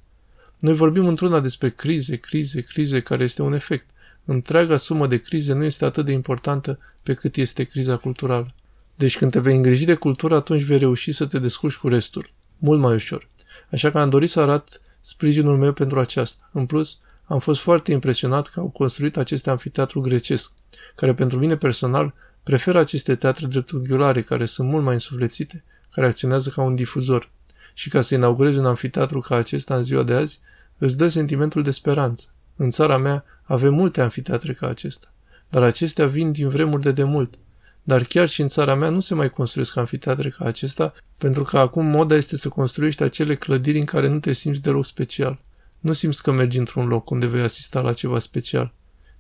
Noi 0.58 0.75
vorbim 0.75 1.06
într-una 1.06 1.40
despre 1.40 1.70
crize, 1.70 2.16
crize, 2.16 2.60
crize, 2.60 3.00
care 3.00 3.25
este 3.25 3.42
un 3.42 3.52
efect. 3.52 3.86
Întreaga 4.25 4.76
sumă 4.76 5.06
de 5.06 5.16
crize 5.16 5.52
nu 5.52 5.64
este 5.64 5.84
atât 5.84 6.04
de 6.04 6.12
importantă 6.12 6.78
pe 7.02 7.14
cât 7.14 7.36
este 7.36 7.64
criza 7.64 7.96
culturală. 7.96 8.54
Deci 8.94 9.16
când 9.16 9.31
te 9.31 9.40
vei 9.40 9.56
îngriji 9.56 9.84
de 9.84 9.94
cultură, 9.94 10.34
atunci 10.34 10.62
vei 10.62 10.78
reuși 10.78 11.12
să 11.12 11.26
te 11.26 11.38
descurci 11.38 11.76
cu 11.76 11.88
restul. 11.88 12.31
Mult 12.58 12.81
mai 12.81 12.94
ușor. 12.94 13.28
Așa 13.72 13.90
că 13.90 13.98
am 13.98 14.08
dorit 14.08 14.31
să 14.31 14.40
arăt 14.40 14.81
sprijinul 15.00 15.58
meu 15.58 15.72
pentru 15.72 16.00
aceasta. 16.00 16.50
În 16.53 16.67
plus, 16.67 16.98
am 17.29 17.39
fost 17.39 17.61
foarte 17.61 17.93
impresionat 17.93 18.47
că 18.47 18.61
au 18.61 18.69
construit 18.69 19.17
acest 19.17 19.47
amfiteatru 19.47 20.01
grecesc, 20.01 20.53
care 20.94 21.15
pentru 21.15 21.39
mine 21.39 21.56
personal 21.56 22.15
preferă 22.43 22.79
aceste 22.79 23.15
teatre 23.15 23.47
dreptunghiulare 23.47 24.23
care 24.23 24.47
sunt 24.47 24.69
mult 24.69 24.85
mai 24.85 24.94
însuflețite, 24.94 25.65
care 25.91 26.06
acționează 26.06 26.51
ca 26.51 26.63
un 26.63 26.75
difuzor. 26.75 27.31
Și 27.75 27.89
ca 27.89 28.01
să 28.01 28.15
inaugurezi 28.15 28.58
un 28.58 28.65
amfiteatru 28.65 29.20
ca 29.20 29.37
acesta 29.37 29.77
în 29.77 29.82
ziua 29.82 30.03
de 30.03 30.13
azi, 30.13 30.41
îți 30.79 30.97
dă 30.97 31.08
sentimentul 31.08 31.63
de 31.63 31.70
speranță. 31.70 32.32
În 32.56 32.70
țara 32.70 32.99
mea 32.99 33.25
avem 33.43 33.75
multe 33.75 34.01
amfiteatre 34.01 34.53
ca 34.53 34.69
acesta, 34.69 35.13
dar 35.51 35.63
acestea 35.63 36.06
vin 36.06 36.32
din 36.32 36.49
vremuri 36.49 36.82
de 36.82 36.93
demult. 36.93 37.35
Dar 37.82 38.05
chiar 38.05 38.29
și 38.29 38.41
în 38.41 38.49
țara 38.49 38.75
mea 38.75 38.89
nu 38.89 39.01
se 39.01 39.15
mai 39.15 39.31
construiesc 39.31 39.77
amfiteatre 39.77 40.29
ca 40.29 40.44
acesta, 40.44 40.94
pentru 41.19 41.43
că 41.43 41.58
acum 41.58 41.87
moda 41.87 42.15
este 42.15 42.37
să 42.37 42.49
construiești 42.49 43.03
acele 43.03 43.35
clădiri 43.35 43.79
în 43.79 43.85
care 43.85 44.08
nu 44.08 44.19
te 44.19 44.32
simți 44.32 44.61
deloc 44.61 44.87
special. 44.87 45.41
Nu 45.79 45.93
simți 45.93 46.23
că 46.23 46.32
mergi 46.32 46.58
într-un 46.58 46.87
loc 46.87 47.11
unde 47.11 47.27
vei 47.27 47.43
asista 47.43 47.81
la 47.81 47.93
ceva 47.93 48.19
special. 48.19 48.73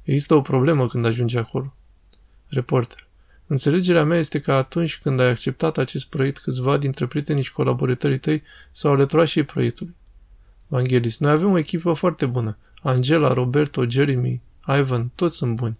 Există 0.02 0.34
o 0.34 0.40
problemă 0.40 0.86
când 0.86 1.06
ajungi 1.06 1.36
acolo. 1.36 1.74
Reporter. 2.48 3.06
Înțelegerea 3.46 4.04
mea 4.04 4.18
este 4.18 4.40
că 4.40 4.52
atunci 4.52 4.98
când 4.98 5.20
ai 5.20 5.28
acceptat 5.28 5.78
acest 5.78 6.06
proiect, 6.06 6.42
câțiva 6.42 6.76
dintre 6.76 7.06
prietenii 7.06 7.42
și 7.42 7.52
colaboratorii 7.52 8.18
tăi 8.18 8.42
s-au 8.70 8.92
alăturat 8.92 9.26
și 9.26 9.38
ei 9.38 9.44
proiectului. 9.44 9.96
Vangelis. 10.66 11.18
Noi 11.18 11.30
avem 11.30 11.50
o 11.50 11.58
echipă 11.58 11.92
foarte 11.92 12.26
bună. 12.26 12.56
Angela, 12.82 13.32
Roberto, 13.32 13.88
Jeremy, 13.88 14.42
Ivan, 14.78 15.10
toți 15.14 15.36
sunt 15.36 15.56
buni. 15.56 15.78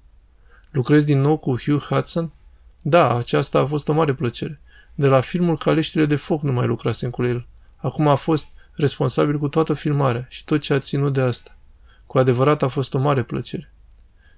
Lucrezi 0.70 1.06
din 1.06 1.20
nou 1.20 1.36
cu 1.36 1.56
Hugh 1.56 1.82
Hudson? 1.82 2.32
Da, 2.80 3.14
aceasta 3.16 3.58
a 3.58 3.66
fost 3.66 3.88
o 3.88 3.92
mare 3.92 4.14
plăcere. 4.14 4.60
De 4.94 5.06
la 5.06 5.20
filmul 5.20 5.56
Caleștile 5.56 6.06
de 6.06 6.16
foc 6.16 6.42
nu 6.42 6.52
mai 6.52 6.66
lucrasem 6.66 7.10
cu 7.10 7.22
el. 7.22 7.46
Acum 7.76 8.08
a 8.08 8.14
fost 8.14 8.48
responsabil 8.80 9.38
cu 9.38 9.48
toată 9.48 9.74
filmarea 9.74 10.26
și 10.28 10.44
tot 10.44 10.60
ce 10.60 10.72
a 10.72 10.78
ținut 10.78 11.12
de 11.12 11.20
asta. 11.20 11.56
Cu 12.06 12.18
adevărat 12.18 12.62
a 12.62 12.68
fost 12.68 12.94
o 12.94 12.98
mare 12.98 13.22
plăcere. 13.22 13.72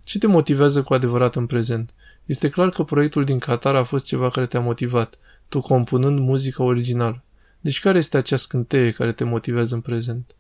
Ce 0.05 0.19
te 0.19 0.27
motivează 0.27 0.83
cu 0.83 0.95
adevărat 0.95 1.37
în 1.37 1.47
prezent? 1.47 1.91
Este 2.25 2.49
clar 2.49 2.71
că 2.71 2.83
proiectul 2.83 3.25
din 3.25 3.39
Qatar 3.39 3.75
a 3.75 3.83
fost 3.83 4.05
ceva 4.05 4.29
care 4.29 4.47
te-a 4.47 4.61
motivat, 4.61 5.19
tu 5.49 5.61
compunând 5.61 6.19
muzica 6.19 6.63
originală. 6.63 7.23
Deci 7.61 7.81
care 7.81 7.99
este 7.99 8.17
acea 8.17 8.37
scânteie 8.37 8.91
care 8.91 9.13
te 9.13 9.25
motivează 9.25 9.75
în 9.75 9.81
prezent? 9.81 10.35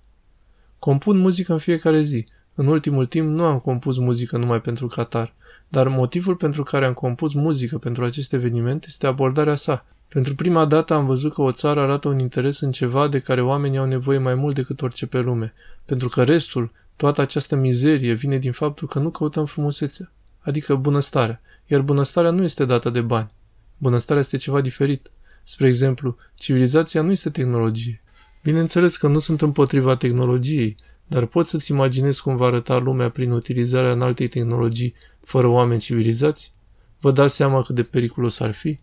Compun 0.78 1.18
muzică 1.18 1.52
în 1.52 1.58
fiecare 1.58 2.00
zi. 2.00 2.26
În 2.54 2.66
ultimul 2.66 3.06
timp 3.06 3.28
nu 3.28 3.44
am 3.44 3.58
compus 3.58 3.98
muzică 3.98 4.36
numai 4.36 4.60
pentru 4.60 4.86
Qatar. 4.86 5.34
Dar 5.72 5.88
motivul 5.88 6.36
pentru 6.36 6.62
care 6.62 6.84
am 6.84 6.92
compus 6.92 7.32
muzică 7.32 7.78
pentru 7.78 8.04
acest 8.04 8.32
eveniment 8.32 8.84
este 8.86 9.06
abordarea 9.06 9.54
sa. 9.54 9.86
Pentru 10.08 10.34
prima 10.34 10.64
dată 10.64 10.94
am 10.94 11.06
văzut 11.06 11.32
că 11.34 11.42
o 11.42 11.52
țară 11.52 11.80
arată 11.80 12.08
un 12.08 12.18
interes 12.18 12.60
în 12.60 12.72
ceva 12.72 13.08
de 13.08 13.18
care 13.18 13.42
oamenii 13.42 13.78
au 13.78 13.86
nevoie 13.86 14.18
mai 14.18 14.34
mult 14.34 14.54
decât 14.54 14.82
orice 14.82 15.06
pe 15.06 15.20
lume, 15.20 15.52
pentru 15.84 16.08
că 16.08 16.22
restul, 16.22 16.72
toată 16.96 17.20
această 17.20 17.56
mizerie, 17.56 18.12
vine 18.12 18.38
din 18.38 18.52
faptul 18.52 18.88
că 18.88 18.98
nu 18.98 19.10
căutăm 19.10 19.44
frumusețea, 19.44 20.12
adică 20.40 20.74
bunăstarea, 20.74 21.40
iar 21.66 21.80
bunăstarea 21.80 22.30
nu 22.30 22.42
este 22.42 22.64
dată 22.64 22.90
de 22.90 23.00
bani. 23.00 23.30
Bunăstarea 23.78 24.22
este 24.22 24.36
ceva 24.36 24.60
diferit. 24.60 25.10
Spre 25.42 25.66
exemplu, 25.66 26.16
civilizația 26.34 27.02
nu 27.02 27.10
este 27.10 27.30
tehnologie. 27.30 28.02
Bineînțeles 28.42 28.96
că 28.96 29.08
nu 29.08 29.18
sunt 29.18 29.42
împotriva 29.42 29.96
tehnologiei, 29.96 30.76
dar 31.06 31.26
poți 31.26 31.50
să-ți 31.50 31.70
imaginezi 31.70 32.22
cum 32.22 32.36
va 32.36 32.46
arăta 32.46 32.78
lumea 32.78 33.08
prin 33.08 33.30
utilizarea 33.30 33.92
în 33.92 34.00
altei 34.00 34.28
tehnologii 34.28 34.94
fără 35.30 35.46
oameni 35.46 35.80
civilizați? 35.80 36.52
Vă 37.00 37.10
dați 37.12 37.34
seama 37.34 37.62
cât 37.62 37.74
de 37.74 37.82
periculos 37.82 38.40
ar 38.40 38.52
fi? 38.52 38.78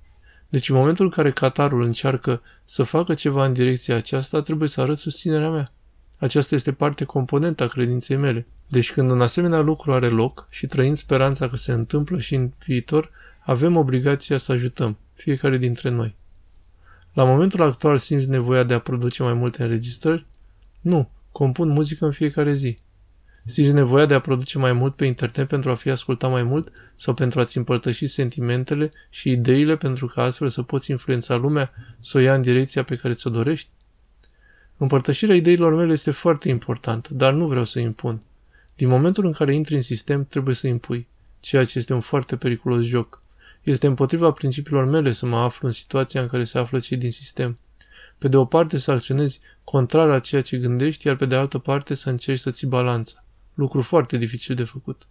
Deci 0.49 0.69
în 0.69 0.75
momentul 0.75 1.05
în 1.05 1.11
care 1.11 1.31
Qatarul 1.31 1.83
încearcă 1.83 2.41
să 2.65 2.83
facă 2.83 3.13
ceva 3.13 3.45
în 3.45 3.53
direcția 3.53 3.95
aceasta, 3.95 4.41
trebuie 4.41 4.69
să 4.69 4.81
arăt 4.81 4.97
susținerea 4.97 5.49
mea. 5.49 5.71
Aceasta 6.19 6.55
este 6.55 6.71
parte 6.71 7.03
componentă 7.03 7.63
a 7.63 7.67
credinței 7.67 8.15
mele. 8.15 8.47
Deci 8.67 8.91
când 8.91 9.11
un 9.11 9.21
asemenea 9.21 9.59
lucru 9.59 9.93
are 9.93 10.07
loc 10.07 10.47
și 10.49 10.67
trăind 10.67 10.97
speranța 10.97 11.47
că 11.47 11.55
se 11.55 11.71
întâmplă 11.71 12.19
și 12.19 12.35
în 12.35 12.51
viitor, 12.65 13.11
avem 13.45 13.75
obligația 13.77 14.37
să 14.37 14.51
ajutăm, 14.51 14.97
fiecare 15.13 15.57
dintre 15.57 15.89
noi. 15.89 16.15
La 17.13 17.23
momentul 17.23 17.61
actual 17.61 17.97
simți 17.97 18.29
nevoia 18.29 18.63
de 18.63 18.73
a 18.73 18.79
produce 18.79 19.23
mai 19.23 19.33
multe 19.33 19.63
înregistrări? 19.63 20.25
Nu, 20.81 21.09
compun 21.31 21.69
muzică 21.69 22.05
în 22.05 22.11
fiecare 22.11 22.53
zi. 22.53 22.77
Simți 23.49 23.73
nevoia 23.73 24.05
de 24.05 24.13
a 24.13 24.19
produce 24.19 24.57
mai 24.57 24.73
mult 24.73 24.95
pe 24.95 25.05
internet 25.05 25.47
pentru 25.47 25.69
a 25.69 25.75
fi 25.75 25.89
ascultat 25.89 26.31
mai 26.31 26.43
mult 26.43 26.71
sau 26.95 27.13
pentru 27.13 27.39
a-ți 27.39 27.57
împărtăși 27.57 28.07
sentimentele 28.07 28.91
și 29.09 29.29
ideile 29.29 29.75
pentru 29.77 30.07
ca 30.07 30.23
astfel 30.23 30.49
să 30.49 30.61
poți 30.61 30.91
influența 30.91 31.35
lumea 31.35 31.73
să 31.99 32.17
o 32.17 32.19
ia 32.19 32.33
în 32.33 32.41
direcția 32.41 32.83
pe 32.83 32.95
care 32.95 33.13
ți-o 33.13 33.29
dorești? 33.29 33.69
Împărtășirea 34.77 35.35
ideilor 35.35 35.75
mele 35.75 35.93
este 35.93 36.11
foarte 36.11 36.49
importantă, 36.49 37.13
dar 37.13 37.33
nu 37.33 37.47
vreau 37.47 37.63
să 37.63 37.79
impun. 37.79 38.21
Din 38.75 38.87
momentul 38.87 39.25
în 39.25 39.31
care 39.31 39.53
intri 39.53 39.75
în 39.75 39.81
sistem, 39.81 40.25
trebuie 40.25 40.55
să 40.55 40.67
impui, 40.67 41.07
ceea 41.39 41.65
ce 41.65 41.77
este 41.77 41.93
un 41.93 41.99
foarte 41.99 42.35
periculos 42.37 42.83
joc. 42.83 43.21
Este 43.63 43.87
împotriva 43.87 44.31
principiilor 44.31 44.85
mele 44.85 45.11
să 45.11 45.25
mă 45.25 45.37
aflu 45.37 45.67
în 45.67 45.73
situația 45.73 46.21
în 46.21 46.27
care 46.27 46.43
se 46.43 46.57
află 46.57 46.79
cei 46.79 46.97
din 46.97 47.11
sistem. 47.11 47.57
Pe 48.17 48.27
de 48.27 48.37
o 48.37 48.45
parte 48.45 48.77
să 48.77 48.91
acționezi 48.91 49.39
contrar 49.63 50.07
la 50.07 50.19
ceea 50.19 50.41
ce 50.41 50.57
gândești, 50.57 51.07
iar 51.07 51.15
pe 51.15 51.25
de 51.25 51.35
altă 51.35 51.57
parte 51.57 51.93
să 51.93 52.09
încerci 52.09 52.39
să 52.39 52.51
ții 52.51 52.67
balanța. 52.67 53.21
Lucru 53.57 53.81
foarte 53.81 54.17
dificil 54.17 54.55
de 54.55 54.63
făcut. 54.63 55.07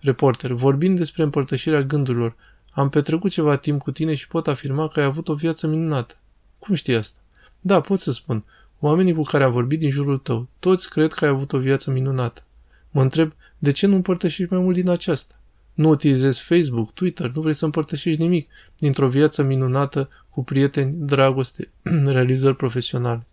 Reporter, 0.00 0.52
vorbind 0.52 0.96
despre 0.96 1.22
împărtășirea 1.22 1.82
gândurilor, 1.82 2.36
am 2.70 2.88
petrecut 2.88 3.30
ceva 3.30 3.56
timp 3.56 3.82
cu 3.82 3.90
tine 3.90 4.14
și 4.14 4.28
pot 4.28 4.46
afirma 4.46 4.88
că 4.88 5.00
ai 5.00 5.06
avut 5.06 5.28
o 5.28 5.34
viață 5.34 5.66
minunată. 5.66 6.14
Cum 6.58 6.74
știi 6.74 6.94
asta? 6.94 7.20
Da, 7.60 7.80
pot 7.80 8.00
să 8.00 8.12
spun. 8.12 8.44
Oamenii 8.80 9.14
cu 9.14 9.22
care 9.22 9.44
am 9.44 9.52
vorbit 9.52 9.78
din 9.78 9.90
jurul 9.90 10.18
tău, 10.18 10.48
toți 10.58 10.90
cred 10.90 11.12
că 11.12 11.24
ai 11.24 11.30
avut 11.30 11.52
o 11.52 11.58
viață 11.58 11.90
minunată. 11.90 12.44
Mă 12.90 13.02
întreb, 13.02 13.32
de 13.58 13.72
ce 13.72 13.86
nu 13.86 13.94
împărtășești 13.94 14.52
mai 14.52 14.62
mult 14.62 14.76
din 14.76 14.88
aceasta? 14.88 15.40
Nu 15.72 15.88
utilizezi 15.88 16.42
Facebook, 16.42 16.92
Twitter, 16.92 17.30
nu 17.30 17.40
vrei 17.40 17.54
să 17.54 17.64
împărtășești 17.64 18.22
nimic 18.22 18.48
dintr-o 18.78 19.08
viață 19.08 19.42
minunată 19.42 20.08
cu 20.30 20.44
prieteni, 20.44 20.94
dragoste, 20.98 21.70
realizări 22.16 22.56
profesionale. 22.56 23.26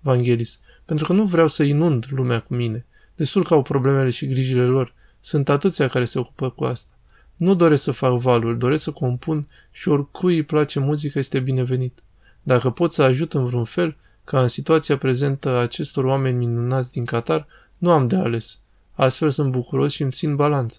Vangelis, 0.00 0.60
pentru 0.84 1.06
că 1.06 1.12
nu 1.12 1.24
vreau 1.24 1.48
să 1.48 1.62
inund 1.62 2.06
lumea 2.10 2.40
cu 2.40 2.54
mine. 2.54 2.86
Destul 3.16 3.44
că 3.44 3.54
au 3.54 3.62
problemele 3.62 4.10
și 4.10 4.26
grijile 4.26 4.64
lor. 4.64 4.94
Sunt 5.20 5.48
atâția 5.48 5.88
care 5.88 6.04
se 6.04 6.18
ocupă 6.18 6.50
cu 6.50 6.64
asta. 6.64 6.94
Nu 7.36 7.54
doresc 7.54 7.82
să 7.82 7.92
fac 7.92 8.12
valuri, 8.12 8.58
doresc 8.58 8.82
să 8.82 8.90
compun 8.90 9.46
și 9.70 9.88
oricui 9.88 10.34
îi 10.34 10.42
place 10.42 10.78
muzica 10.78 11.18
este 11.18 11.40
binevenit. 11.40 12.02
Dacă 12.42 12.70
pot 12.70 12.92
să 12.92 13.02
ajut 13.02 13.34
în 13.34 13.46
vreun 13.46 13.64
fel, 13.64 13.96
ca 14.24 14.40
în 14.40 14.48
situația 14.48 14.96
prezentă 14.96 15.48
a 15.48 15.60
acestor 15.60 16.04
oameni 16.04 16.36
minunați 16.36 16.92
din 16.92 17.04
Qatar, 17.04 17.46
nu 17.78 17.90
am 17.90 18.08
de 18.08 18.16
ales. 18.16 18.60
Astfel 18.92 19.30
sunt 19.30 19.50
bucuros 19.50 19.92
și 19.92 20.02
îmi 20.02 20.10
țin 20.10 20.36
balanța. 20.36 20.78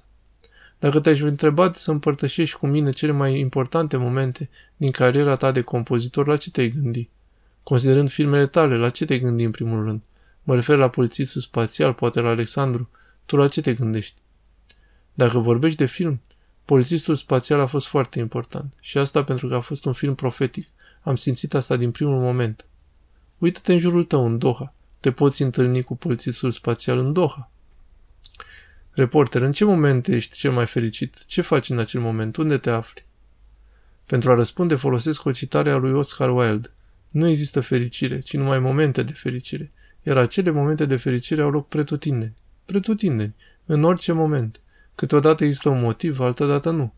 Dacă 0.79 0.99
te-aș 0.99 1.19
întreba 1.19 1.71
să 1.73 1.91
împărtășești 1.91 2.57
cu 2.57 2.67
mine 2.67 2.89
cele 2.89 3.11
mai 3.11 3.39
importante 3.39 3.97
momente 3.97 4.49
din 4.77 4.91
cariera 4.91 5.35
ta 5.35 5.51
de 5.51 5.61
compozitor, 5.61 6.27
la 6.27 6.37
ce 6.37 6.51
te-ai 6.51 6.69
gândi? 6.69 7.09
Considerând 7.63 8.09
filmele 8.09 8.47
tale, 8.47 8.75
la 8.75 8.89
ce 8.89 9.05
te 9.05 9.19
gândi 9.19 9.43
în 9.43 9.51
primul 9.51 9.83
rând? 9.83 10.01
Mă 10.47 10.55
refer 10.55 10.77
la 10.77 10.89
polițistul 10.89 11.41
spațial, 11.41 11.93
poate 11.93 12.19
la 12.19 12.29
Alexandru. 12.29 12.89
Tu 13.25 13.35
la 13.35 13.47
ce 13.47 13.61
te 13.61 13.73
gândești? 13.73 14.21
Dacă 15.13 15.37
vorbești 15.39 15.77
de 15.77 15.85
film, 15.85 16.21
polițistul 16.65 17.15
spațial 17.15 17.59
a 17.59 17.65
fost 17.65 17.87
foarte 17.87 18.19
important. 18.19 18.73
Și 18.79 18.97
asta 18.97 19.23
pentru 19.23 19.47
că 19.47 19.55
a 19.55 19.59
fost 19.59 19.85
un 19.85 19.93
film 19.93 20.15
profetic. 20.15 20.67
Am 21.01 21.15
simțit 21.15 21.53
asta 21.53 21.75
din 21.75 21.91
primul 21.91 22.19
moment. 22.19 22.65
Uită-te 23.37 23.73
în 23.73 23.79
jurul 23.79 24.03
tău, 24.03 24.25
în 24.25 24.37
Doha. 24.37 24.73
Te 24.99 25.11
poți 25.11 25.41
întâlni 25.41 25.83
cu 25.83 25.95
polițistul 25.95 26.51
spațial 26.51 26.97
în 26.99 27.13
Doha. 27.13 27.51
Reporter, 28.91 29.41
în 29.41 29.51
ce 29.51 29.63
moment 29.63 30.07
ești 30.07 30.37
cel 30.37 30.51
mai 30.51 30.65
fericit? 30.65 31.25
Ce 31.25 31.41
faci 31.41 31.69
în 31.69 31.79
acel 31.79 32.01
moment? 32.01 32.35
Unde 32.35 32.57
te 32.57 32.69
afli? 32.69 33.05
Pentru 34.05 34.31
a 34.31 34.35
răspunde 34.35 34.75
folosesc 34.75 35.25
o 35.25 35.31
citare 35.31 35.71
a 35.71 35.75
lui 35.75 35.91
Oscar 35.91 36.29
Wilde. 36.29 36.71
Nu 37.11 37.27
există 37.27 37.61
fericire, 37.61 38.19
ci 38.19 38.33
numai 38.33 38.59
momente 38.59 39.03
de 39.03 39.11
fericire. 39.11 39.71
Iar 40.07 40.17
acele 40.17 40.49
momente 40.49 40.85
de 40.85 40.95
fericire 40.95 41.41
au 41.41 41.49
loc 41.49 41.67
pretutindeni. 41.67 42.33
Pretutindeni, 42.65 43.35
în 43.65 43.83
orice 43.83 44.11
moment. 44.11 44.61
Câteodată 44.95 45.43
există 45.43 45.69
un 45.69 45.81
motiv, 45.81 46.19
altădată 46.19 46.71
nu. 46.71 46.93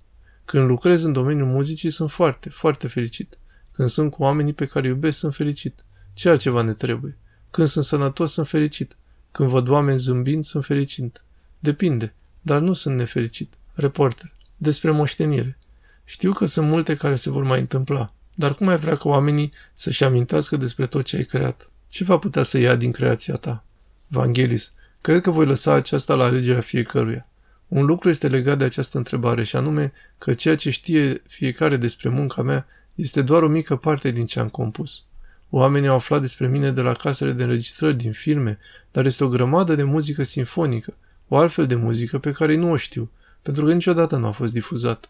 Când 0.45 0.67
lucrez 0.67 1.03
în 1.03 1.11
domeniul 1.11 1.47
muzicii 1.47 1.89
sunt 1.89 2.11
foarte, 2.11 2.49
foarte 2.49 2.87
fericit. 2.87 3.37
Când 3.71 3.89
sunt 3.89 4.11
cu 4.11 4.23
oamenii 4.23 4.53
pe 4.53 4.65
care 4.65 4.87
iubesc 4.87 5.17
sunt 5.17 5.35
fericit. 5.35 5.83
Ce 6.13 6.29
altceva 6.29 6.61
ne 6.61 6.73
trebuie? 6.73 7.17
Când 7.51 7.67
sunt 7.67 7.85
sănătos 7.85 8.31
sunt 8.31 8.47
fericit. 8.47 8.97
Când 9.31 9.49
văd 9.49 9.67
oameni 9.67 9.99
zâmbind 9.99 10.43
sunt 10.43 10.65
fericit. 10.65 11.23
Depinde, 11.59 12.13
dar 12.41 12.59
nu 12.61 12.73
sunt 12.73 12.95
nefericit. 12.97 13.53
Reporter. 13.73 14.33
Despre 14.57 14.91
moștenire. 14.91 15.57
Știu 16.03 16.33
că 16.33 16.45
sunt 16.45 16.67
multe 16.67 16.95
care 16.95 17.15
se 17.15 17.29
vor 17.29 17.43
mai 17.43 17.59
întâmpla, 17.59 18.13
dar 18.35 18.55
cum 18.55 18.67
ai 18.67 18.77
vrea 18.77 18.95
ca 18.95 19.09
oamenii 19.09 19.51
să-și 19.73 20.03
amintească 20.03 20.57
despre 20.57 20.87
tot 20.87 21.05
ce 21.05 21.15
ai 21.15 21.23
creat? 21.23 21.69
Ce 21.89 22.03
va 22.03 22.17
putea 22.17 22.43
să 22.43 22.57
ia 22.57 22.75
din 22.75 22.91
creația 22.91 23.35
ta? 23.35 23.63
Vangelis. 24.07 24.73
Cred 25.01 25.21
că 25.21 25.31
voi 25.31 25.45
lăsa 25.45 25.73
aceasta 25.73 26.13
la 26.13 26.23
alegerea 26.23 26.61
fiecăruia. 26.61 27.27
Un 27.67 27.85
lucru 27.85 28.09
este 28.09 28.27
legat 28.27 28.57
de 28.57 28.63
această 28.63 28.97
întrebare 28.97 29.43
și 29.43 29.55
anume 29.55 29.93
că 30.17 30.33
ceea 30.33 30.55
ce 30.55 30.69
știe 30.69 31.21
fiecare 31.27 31.77
despre 31.77 32.09
munca 32.09 32.41
mea 32.41 32.67
este 32.95 33.21
doar 33.21 33.43
o 33.43 33.47
mică 33.47 33.75
parte 33.75 34.11
din 34.11 34.25
ce 34.25 34.39
am 34.39 34.49
compus. 34.49 35.03
Oamenii 35.49 35.87
au 35.87 35.95
aflat 35.95 36.21
despre 36.21 36.47
mine 36.47 36.71
de 36.71 36.81
la 36.81 36.93
casele 36.93 37.31
de 37.31 37.43
înregistrări, 37.43 37.97
din 37.97 38.11
filme, 38.11 38.59
dar 38.91 39.05
este 39.05 39.23
o 39.23 39.27
grămadă 39.27 39.75
de 39.75 39.83
muzică 39.83 40.23
sinfonică, 40.23 40.93
o 41.27 41.37
altfel 41.37 41.65
de 41.65 41.75
muzică 41.75 42.19
pe 42.19 42.31
care 42.31 42.55
nu 42.55 42.71
o 42.71 42.77
știu, 42.77 43.11
pentru 43.41 43.65
că 43.65 43.73
niciodată 43.73 44.15
nu 44.15 44.27
a 44.27 44.31
fost 44.31 44.53
difuzată. 44.53 45.07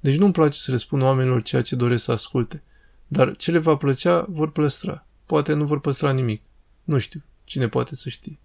Deci 0.00 0.16
nu-mi 0.18 0.32
place 0.32 0.58
să 0.58 0.70
răspund 0.70 1.02
oamenilor 1.02 1.42
ceea 1.42 1.62
ce 1.62 1.76
doresc 1.76 2.04
să 2.04 2.12
asculte, 2.12 2.62
dar 3.06 3.36
ce 3.36 3.50
le 3.50 3.58
va 3.58 3.76
plăcea 3.76 4.26
vor 4.28 4.50
păstra. 4.50 5.06
Poate 5.26 5.52
nu 5.52 5.64
vor 5.64 5.80
păstra 5.80 6.12
nimic. 6.12 6.42
Nu 6.84 6.98
știu. 6.98 7.22
Cine 7.44 7.68
poate 7.68 7.94
să 7.94 8.08
știe? 8.08 8.38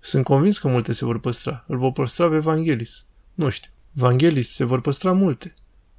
Sunt 0.00 0.24
convins 0.24 0.58
că 0.58 0.68
multe 0.68 0.92
se 0.92 1.04
vor 1.04 1.20
păstra. 1.20 1.64
Îl 1.66 1.78
vor 1.78 1.92
păstra 1.92 2.28
pe 2.28 2.34
Evanghelis. 2.34 3.04
Nu 3.34 3.48
știu. 3.48 3.70
Evanghelis 3.96 4.52
se 4.52 4.64
vor 4.64 4.80
păstra 4.80 5.12
multe. 5.12 5.54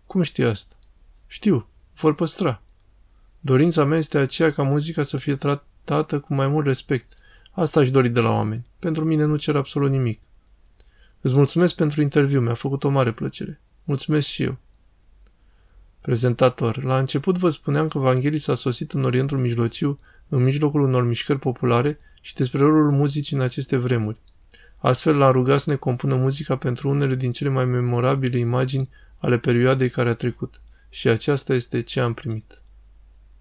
Cum 0.05 0.21
știi 0.21 0.43
asta? 0.43 0.75
Știu. 1.27 1.67
Vor 1.95 2.15
păstra. 2.15 2.61
Dorința 3.39 3.85
mea 3.85 3.97
este 3.97 4.17
aceea 4.17 4.51
ca 4.51 4.63
muzica 4.63 5.03
să 5.03 5.17
fie 5.17 5.35
tratată 5.35 6.19
cu 6.19 6.33
mai 6.33 6.47
mult 6.47 6.65
respect, 6.65 7.15
Asta 7.51 7.79
aș 7.79 7.89
dori 7.89 8.09
de 8.09 8.19
la 8.19 8.31
oameni. 8.31 8.65
Pentru 8.79 9.05
mine 9.05 9.23
nu 9.23 9.35
cer 9.35 9.55
absolut 9.55 9.89
nimic. 9.89 10.19
Îți 11.21 11.35
mulțumesc 11.35 11.75
pentru 11.75 12.01
interviu, 12.01 12.41
mi-a 12.41 12.53
făcut 12.53 12.83
o 12.83 12.89
mare 12.89 13.11
plăcere. 13.11 13.59
Mulțumesc 13.83 14.27
și 14.27 14.43
eu. 14.43 14.57
Prezentator. 16.01 16.83
La 16.83 16.97
început 16.97 17.37
vă 17.37 17.49
spuneam 17.49 17.87
că 17.87 17.97
Evanghelii 17.97 18.39
s-a 18.39 18.55
sosit 18.55 18.91
în 18.91 19.03
Orientul 19.03 19.37
Mijlociu, 19.37 19.99
în 20.27 20.43
mijlocul 20.43 20.81
unor 20.81 21.03
mișcări 21.03 21.39
populare 21.39 21.99
și 22.21 22.35
despre 22.35 22.59
rolul 22.59 22.91
muzicii 22.91 23.35
în 23.35 23.41
aceste 23.41 23.77
vremuri. 23.77 24.17
Astfel 24.77 25.17
l-am 25.17 25.31
rugat 25.31 25.59
să 25.59 25.69
ne 25.69 25.75
compună 25.75 26.15
muzica 26.15 26.55
pentru 26.55 26.89
unele 26.89 27.15
din 27.15 27.31
cele 27.31 27.49
mai 27.49 27.65
memorabile 27.65 28.37
imagini 28.37 28.89
ale 29.17 29.37
perioadei 29.37 29.89
care 29.89 30.09
a 30.09 30.13
trecut. 30.13 30.61
Și 30.89 31.07
aceasta 31.07 31.53
este 31.53 31.81
ce 31.81 31.99
am 31.99 32.13
primit. 32.13 32.61